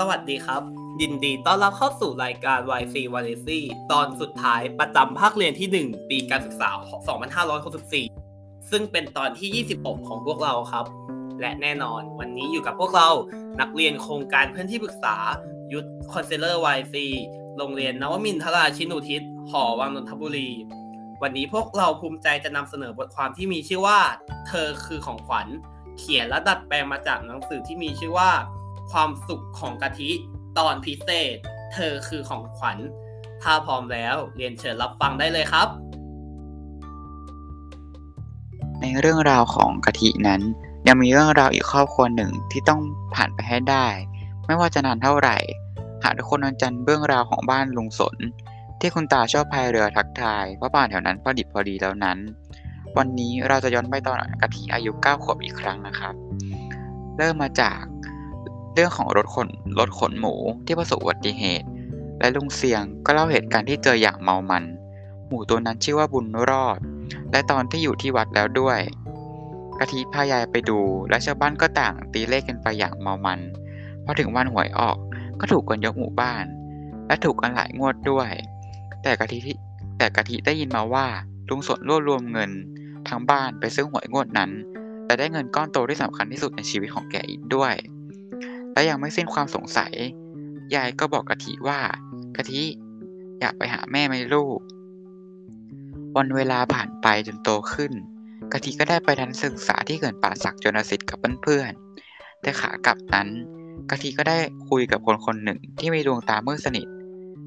[0.08, 0.62] วัสดีครับ
[1.00, 3.60] ยินดีต้อนรับเข้าสู่รายการ YC v a l e c y
[3.92, 6.70] ตอนสุดท้ายประจำภาคเรียนที่ 1 ปีการศึกษา
[7.50, 10.86] 2564 ซึ่งเป็นตอนที่ 26 ของพวกเราครับ
[11.40, 13.08] และแน่นอนวันนี้อยู่กับพวกเรา
[13.60, 15.16] นักเรียนโครงการเพื่อนที่ปรึกษา
[15.72, 16.94] ยุทธคอนเซลเลอร์ YC
[17.58, 20.50] โรงเรียนนวมินทราชินุทิศหอวังนนทบุรี
[21.22, 24.00] วันนี้พวกเราภูมิใจจะนำเสนอบทความที่มีชื่อว่า
[24.48, 25.46] เธอคือของขวัญ
[25.98, 28.30] เขียนและดัดแปลงมาจากหนังสือที่มีชื่อว่า
[28.92, 30.10] ความสุขของกะทิ
[30.58, 31.36] ตอนพิเศษ
[31.72, 32.78] เธอคือของขวัญ
[33.42, 35.68] ถ้าพร้อมแล้วเรียนเชิญรับฟังได้เลยครับ
[38.80, 40.40] ในเรื่องราวของกะทินั้น
[40.86, 42.80] ยังมีเรื่องราวอีกครอบครัวหนึ่งที่ต้อง
[43.14, 43.86] ผ่านไปให้ได้
[44.46, 45.36] ไม่ว่าจะนานเท่าไหร่
[46.02, 48.16] หากทุกคนนอนจันเบื้องราวของบ้านลุงสน
[48.80, 52.18] ที่คุณตาชอบพายเรือทักทายเพราะบ้านแถวนั้นพอดิบพอดีแล้วนั้น
[52.96, 56.14] วันนี้เราจะย้อนไปตอนกะทิอายุ9ขวบอีกครั้งนะครับ
[57.16, 57.80] เริ่มมาจาก
[58.78, 60.34] เรื่องของรถขนรถขนหมู
[60.66, 61.68] ที่ประสบอุบัติเหตุ
[62.20, 64.64] และลุงเสียงก็เล่าเหตุการณ์ที่เจออย่างเมามัน
[65.26, 66.78] หมูตัวนั้นชื่อว่าบุญรอด
[67.32, 68.80] และตอนที่อยู่ที่วัดแล้วด้วย
[69.78, 73.40] กะทิพายายไปดู และชาวบ้านก็ต่างตีเลขกันไปอย่างเมามัน
[74.04, 74.98] พอถึงวันหวยออก
[75.40, 76.44] ก็ถูกกันยกหมู่บ้าน
[77.06, 78.30] และถูกกันหลายงวดด้วย
[79.02, 79.38] แต่กะทิ
[79.98, 81.06] แต่กะทิได้ยินมาว่า
[81.48, 82.50] ลุงสนรวบรวมเงิน
[83.08, 84.50] ทั้งบ้านไปซื้อหวยงวดนั้น
[85.06, 87.74] และได้เงินก้อนโตที่สำคัญที่สุดในชีวิตของแกอีกด้วย
[88.76, 89.92] และยังไม่สิ้นความสงสัย
[90.74, 91.80] ยายก็บอกกะทิว่า
[92.36, 92.62] กะทิ
[93.40, 94.58] อยากไปหาแม่ไหมลูก
[96.16, 97.92] วันเวลาผ่านไปจนโตขึ้น
[98.52, 103.28] กะทิก็ได้ไปทันศึกษาที่เกินป่าศักจนสิทธิ์กับเพื่อนๆแต่ขากลับนั้น
[103.90, 106.86] กะทิก็ได้คุยกับคนคนหนึ่งที่มีดวงตามืดสนิท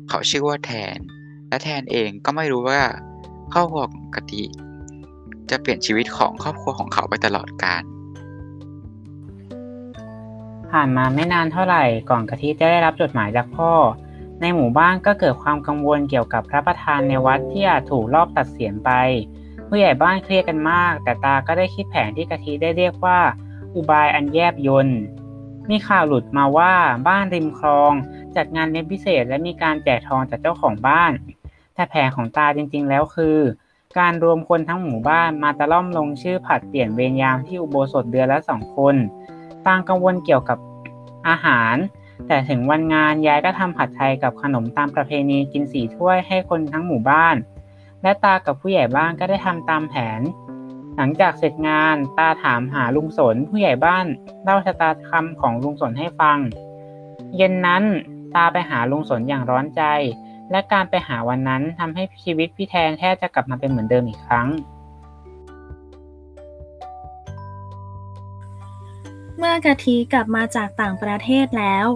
[0.10, 0.98] เขาชื่อว่าแทน
[1.50, 2.82] และแทนเองก็ไม่รู้ว่า
[3.54, 4.44] ครอบครัวของกะทิ
[5.50, 7.84] จะเปลี่ยนชีวิตของครอบครัวของเขาไปตลอดกาล
[10.72, 13.72] ผ่านมาไม่นานเท่าไหร่ก่อนกะทิจะได้รับจดหมายจากพ่อ
[14.42, 18.92] ในหมู่บ้านก็เกิดความกังวลเกี่ยวกับพระประธานในวัดที่อาจถูกลอบตัดเสียนไป
[19.68, 23.20] ผู้ใหญ่บ้านเครียดกันมาก แต่ตาก็ได้คิดแผนที่กะทิได้เรียกว่า
[23.76, 25.00] อุบายอันแยบยนต์
[25.70, 26.74] มีข่าวหลุดมาว่า
[27.08, 27.94] บ้านริมคลอง
[28.36, 31.12] จัดงานเลี้ยงพิเศษและมีการแจกทองจากเจ้าของบ้าน
[31.74, 33.38] แต่แผนของตาจริงๆแล้วคือ
[34.00, 38.96] การรวมคนทั้งหมู่บ้านมาตะล่อมลงชื่อผัดเปลี่ยนเวรยามที่อุโบสถเดือนละสองคน
[39.68, 40.58] ตางกังวลเกี่ยวกับ
[41.28, 41.76] อาหาร
[42.28, 47.36] แต่ถึงวันงานยายก็ทำผัดไทยกับขนมตามประเพณีกินสี่ถ้วยให้คนทั้งหมู่บ้าน
[48.02, 50.22] และตากับผู้ใหญ่บ้านก็ได้ทำตามแผน
[50.96, 54.06] หลังจากเสร็จงานตาถามหาลุงสนผู้ใหญ่บ้าน
[54.44, 56.38] เล่าชะตาคำของลุงสนให้ฟัง
[57.36, 57.84] เย็นนั้น
[58.36, 59.84] ตาไปหาลุงสนอย่างร้อนใจ
[60.52, 64.48] และการไปหาวันนั้นทำให้ชีวิตพี่แทนแทบจะกลับมาเป็นเหมือนเดิมอีกครั้ง
[69.42, 71.88] เมื่อกะทิกลับมาจากต่างประเทศแล้ว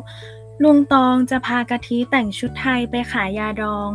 [0.64, 3.90] ลุงตองจะพากะทิแต่งชุดไทยไปขายยาดอง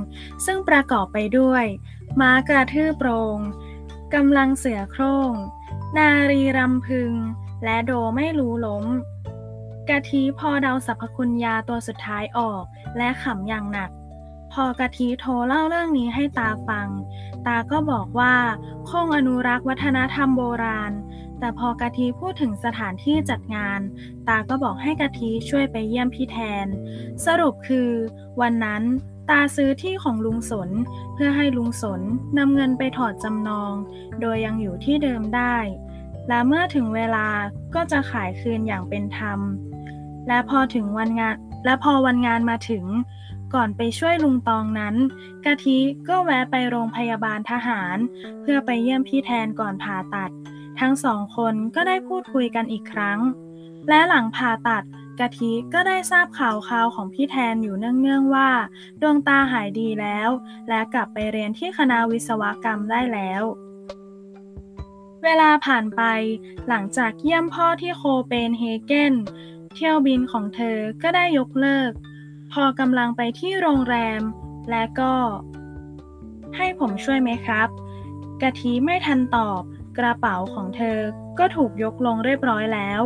[0.44, 1.64] ซึ่งประกอบไปด้วย
[2.20, 3.38] ม้ากระทืบโปรง
[4.14, 5.32] กำลังเสือโคร่ง
[5.96, 7.12] นารีรำพึง
[7.64, 8.84] และโดไม่รู้ล้ม
[9.88, 12.64] กะทิพอเดาสรรพคุณยาตัวสุดท้ายออก
[12.96, 13.90] และขำอย่างหนัก
[14.52, 16.88] พอกะทิโทรเล่าเรื่องนี้ให้ตาฟัง
[17.46, 18.34] ตาก็บอกว่า
[18.88, 20.92] คงอนุรักษ์วัฒนธรรมโบราณ
[21.40, 23.80] แต่พอกะทิพูดถึงสถานที่จัดงาน
[24.28, 26.66] ตาก็บอกให้กะทิช่วยไปเยี่ยมพี่แทน
[27.26, 27.90] สรุปคือ
[28.40, 28.82] วันนั้น
[29.30, 30.70] ตาซื้อที่ของลุงสน
[31.14, 32.00] เพื่อให้ลุงสน
[32.38, 33.74] นำเงินไปถอดจำนอง
[34.20, 35.56] โดยยังอยู่ที่เดิมได้
[36.28, 37.28] และเมื่อถึงเวลา
[37.74, 39.40] ก็จะขายคืนอย่างเป็นธรรม
[40.28, 42.84] และพอถึงวันงาน และพอวันงานมาถึง
[43.54, 44.94] ก่อนไปช่วยลุงตองนั้น
[45.44, 45.78] กะทิ
[46.08, 47.96] ก็แวะไปโรงพยาบาลทหาร
[48.40, 50.30] เพื่อไปเยี่ยมพี่แทนก่อนผ่าตัด
[50.80, 53.20] ทั้งสองคนก็ได้พูดคุยกันอีกครั้ง
[53.88, 54.84] และหลังผ่าตัด
[55.20, 58.50] กะทิก็ได้ทราบข่าวข่าวของพี่แทนอยู่เนื่องๆว่า
[59.00, 60.28] ดวงตาหายดีแล้ว
[60.68, 63.42] และกลับไปเรียนที่คณะวิศวกรรมได้แล้ว
[65.24, 66.02] เวลาผ่านไป
[66.68, 69.14] หลังจากเยี่ยมพ่อที่โคเปนเฮเกน
[69.74, 71.92] เที่ยวบินของเธอก็ได้ยกเลิก
[72.52, 74.22] พอกำลังไปที่โรงแรม
[74.70, 75.14] และก็
[76.56, 77.68] ให้ผมช่วยไหมครับ
[78.42, 79.62] กะทิไม่ทันตอบ
[79.98, 80.98] กระเป๋าของเธอ
[81.38, 83.02] ก็ถูกยกลงเรียบร้อยแล้ว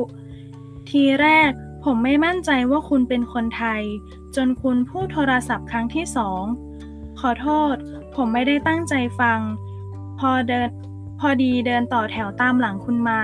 [0.89, 1.51] ทีแรก
[1.85, 3.83] ผมไม่มั่นใจว่าคุณเป็นคนไทย
[4.37, 6.43] จนคุณพูดโทรศัพท์ครั้งที่สอง
[7.21, 7.75] ขอโทษ
[8.15, 9.41] ผมไม่ได้ตั้งใจฟัง
[10.19, 10.69] พอเดิน
[11.21, 13.23] พอดีเดินต่อแถวตามหลังคุณมา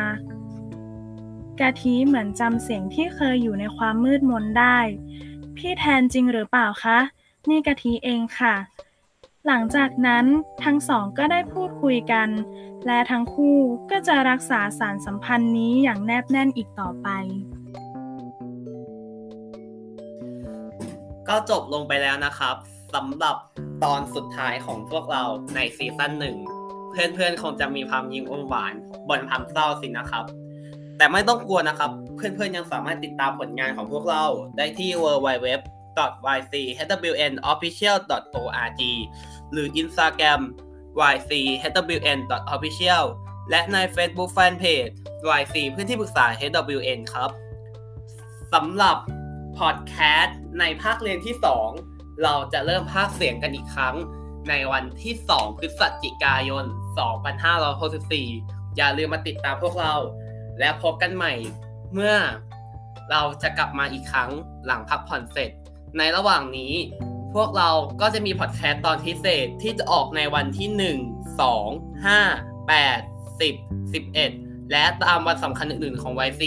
[1.61, 4.79] กะทิเหมือนจำเสียงที่เคยอยู่ในความมืดมนได้
[5.57, 6.99] พี่แทนจริงหรือเปล่าคะ
[7.49, 8.55] นี่กะทิเองค่ะ
[9.53, 10.27] หลังจากนั้น
[10.65, 12.29] ทั้งสองก็ได้พูดคุยกัน
[12.87, 13.59] และทั้งคู่
[13.91, 17.09] ก็จะรักษาสารสัมพันธ์นี้อย่างแนบแน่นอีกต่อไป
[21.29, 22.57] ก็จบลงไปแล้วนะครับ
[22.95, 23.37] สำหรับ
[23.85, 25.23] ตอนสุดท้ายของพวกเรา
[25.55, 26.37] ในซีซั่นหนึ่ง
[26.91, 28.75] เพื่อนๆคงจะมีความยิ้มอมหวาน
[29.09, 30.25] บนความเศร้าสินะครับ
[30.97, 34.25] แต่ไม่ต้องกลัวนะครับ เพื่อนๆยังสามารถติดตามผลงานของพวกเรา
[34.57, 34.91] ได้ที่
[36.37, 38.83] yc.hwn.official.org
[39.53, 40.41] หรือ Instagram
[41.13, 43.05] ychwn.official
[43.51, 44.93] และใน Facebook Fanpage
[45.41, 47.31] YC เพื่อนที่ปรึกษา HWN ครับ
[48.53, 48.97] สำหรับ
[49.59, 51.37] พอดแคสต์ในภาคเรียนที่
[51.81, 53.97] 2 เราจะเริ่มภาคเสียงกันอีกครั้ง
[54.49, 56.65] ในวันที่ 2 พฤศจิกายน
[57.51, 59.95] 2564 อย่าลืมมาติดตามพวกเรา
[60.59, 61.33] และพบกันใหม่
[61.93, 62.15] เมื่อ
[63.11, 64.31] เราจะกลับมาอีกครั้ง
[64.67, 65.51] หลังพักผ่อนเสร็จ
[65.99, 66.75] ในระหว่างนี้
[67.35, 67.71] พวกเรา
[68.01, 76.43] ก็จะมีพอดแคสต์ตอนพิเศษที่จะออกในวันที่ 1 2 5 8 10 11 และตามวันสำคัญอื่นๆของ YC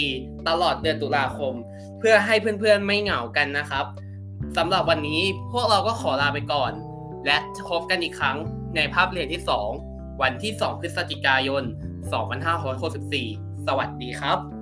[0.48, 1.54] ตลอดเดือนตุลาคม
[1.98, 3.84] เพื่อให้เพื่อนๆไม่เหงากันนะครับ
[4.56, 5.22] สำหรับวันนี้
[5.52, 6.72] พวกเราก็ขอลาไปก่อน
[7.26, 7.38] และ
[7.70, 8.36] พบกันอีกครั้ง
[8.76, 9.42] ในภาพเรียนที่
[9.82, 11.62] 2 วันที่ 2 พฤศจิกายน
[12.44, 14.61] 2564 สวัสดีครับ